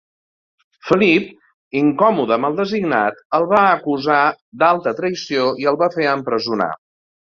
[0.87, 1.25] Felip,
[1.81, 4.17] incòmode amb el designat, el va acusar
[4.65, 6.73] d'alta traïció i el va fer empresonar.